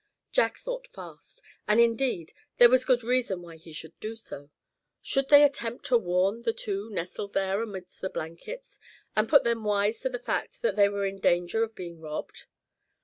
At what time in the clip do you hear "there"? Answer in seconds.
2.57-2.71, 7.33-7.61